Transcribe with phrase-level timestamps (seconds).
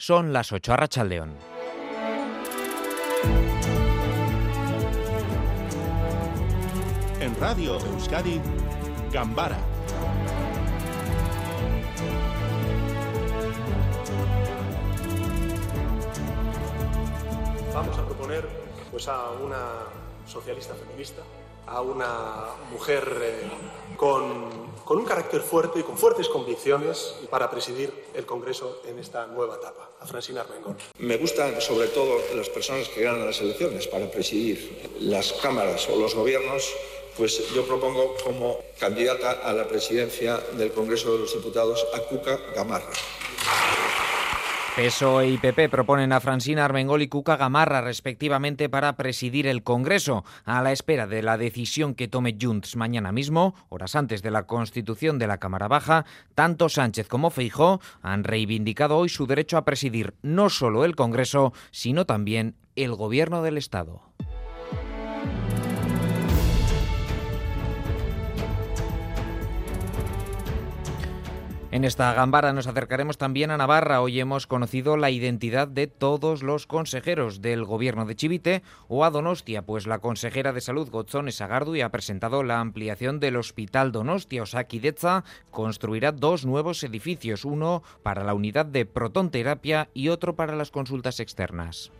[0.00, 1.34] Son las 8 a León.
[7.20, 8.40] En Radio Euskadi,
[9.12, 9.58] Gambara
[17.74, 18.48] Vamos a proponer
[18.92, 19.56] pues, a una
[20.26, 21.22] socialista feminista,
[21.68, 23.42] a una mujer eh,
[23.96, 29.26] con, con, un carácter fuerte y con fuertes convicciones para presidir el Congreso en esta
[29.26, 30.76] nueva etapa, a Francina Armengol.
[30.98, 35.96] Me gustan sobre todo las personas que ganan las elecciones para presidir las cámaras o
[35.96, 36.72] los gobiernos
[37.18, 42.38] pues yo propongo como candidata a la presidencia del Congreso de los Diputados a Cuca
[42.54, 42.92] Gamarra.
[44.78, 50.24] PSOE y PP proponen a Francina Armengol y Cuca Gamarra respectivamente para presidir el Congreso,
[50.44, 54.46] a la espera de la decisión que tome Junts mañana mismo, horas antes de la
[54.46, 56.04] constitución de la Cámara Baja.
[56.36, 61.52] Tanto Sánchez como Feijó han reivindicado hoy su derecho a presidir no solo el Congreso,
[61.72, 64.02] sino también el Gobierno del Estado.
[71.70, 74.00] En esta gambara nos acercaremos también a Navarra.
[74.00, 79.10] Hoy hemos conocido la identidad de todos los consejeros del gobierno de Chivite o a
[79.10, 84.44] Donostia, pues la consejera de salud Gotzón Sagardui ha presentado la ampliación del Hospital Donostia
[84.44, 85.24] Osakidetza.
[85.50, 91.20] Construirá dos nuevos edificios, uno para la unidad de protonterapia y otro para las consultas
[91.20, 91.92] externas.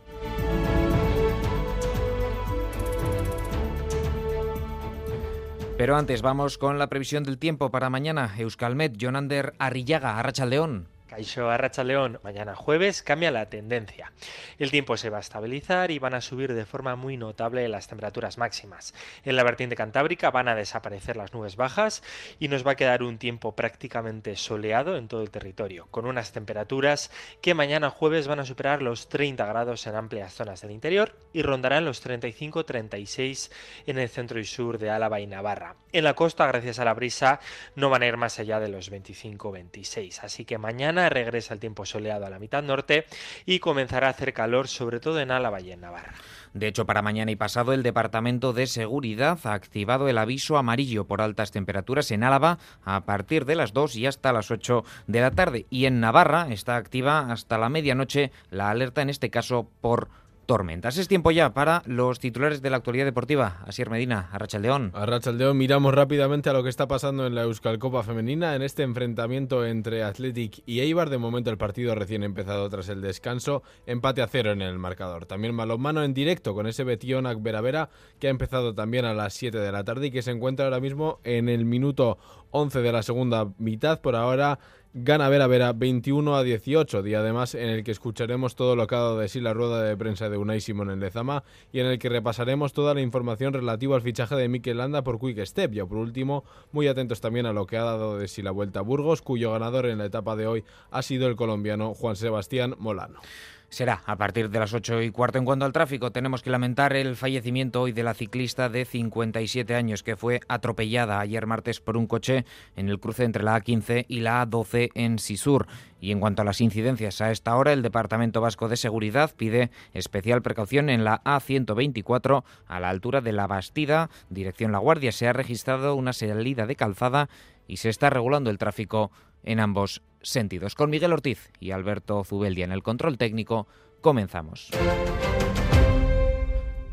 [5.79, 8.35] Pero antes vamos con la previsión del tiempo para mañana.
[8.37, 10.89] Euskalmet, Jonander Arrillaga, León.
[11.09, 14.13] Caixo Arracha León, mañana jueves cambia la tendencia.
[14.59, 17.87] El tiempo se va a estabilizar y van a subir de forma muy notable las
[17.87, 18.93] temperaturas máximas.
[19.23, 22.03] En la vertiente cantábrica van a desaparecer las nubes bajas
[22.37, 26.31] y nos va a quedar un tiempo prácticamente soleado en todo el territorio, con unas
[26.31, 27.09] temperaturas
[27.41, 31.41] que mañana jueves van a superar los 30 grados en amplias zonas del interior y
[31.41, 33.51] rondarán los 35-36
[33.87, 35.75] en el centro y sur de Álava y Navarra.
[35.91, 37.39] En la costa, gracias a la brisa,
[37.75, 41.85] no van a ir más allá de los 25-26, así que mañana regresa el tiempo
[41.85, 43.05] soleado a la mitad norte
[43.45, 46.13] y comenzará a hacer calor sobre todo en Álava y en Navarra.
[46.53, 51.05] De hecho, para mañana y pasado, el Departamento de Seguridad ha activado el aviso amarillo
[51.05, 55.21] por altas temperaturas en Álava a partir de las 2 y hasta las 8 de
[55.21, 55.67] la tarde.
[55.69, 60.09] Y en Navarra está activa hasta la medianoche la alerta, en este caso por
[60.49, 60.97] tormentas.
[60.97, 63.59] Es tiempo ya para los titulares de la actualidad deportiva.
[63.67, 64.89] Asier Medina, Arrachaldeón.
[64.95, 68.81] Arrachaldeón, miramos rápidamente a lo que está pasando en la Euskal Copa Femenina en este
[68.81, 71.11] enfrentamiento entre Athletic y Eibar.
[71.11, 75.27] De momento el partido recién empezado tras el descanso, empate a cero en el marcador.
[75.27, 79.55] También balonmano en directo con ese Betionac Veravera que ha empezado también a las 7
[79.55, 82.17] de la tarde y que se encuentra ahora mismo en el minuto
[82.51, 84.01] 11 de la segunda mitad.
[84.01, 84.59] Por ahora
[84.93, 88.95] gana Vera Vera 21 a 18, día además en el que escucharemos todo lo que
[88.95, 91.85] ha dado de sí la rueda de prensa de Unai Simón en Lezama y en
[91.85, 95.73] el que repasaremos toda la información relativa al fichaje de Mikel Landa por Quick Step.
[95.75, 98.79] Y por último, muy atentos también a lo que ha dado de sí la Vuelta
[98.79, 102.75] a Burgos, cuyo ganador en la etapa de hoy ha sido el colombiano Juan Sebastián
[102.79, 103.19] Molano
[103.69, 105.37] será a partir de las 8 y cuarto.
[105.37, 109.75] En cuanto al tráfico, tenemos que lamentar el fallecimiento hoy de la ciclista de 57
[109.75, 114.05] años que fue atropellada ayer martes por un coche en el cruce entre la A15
[114.07, 115.67] y la A12 en Sisur.
[116.01, 119.69] Y en cuanto a las incidencias, a esta hora el Departamento Vasco de Seguridad pide
[119.93, 125.11] especial precaución en la A124 a la altura de la Bastida, dirección La Guardia.
[125.11, 127.29] Se ha registrado una salida de calzada
[127.67, 129.11] y se está regulando el tráfico
[129.43, 130.75] en ambos sentidos.
[130.75, 133.67] Con Miguel Ortiz y Alberto Zubeldia en el control técnico,
[134.01, 134.69] comenzamos.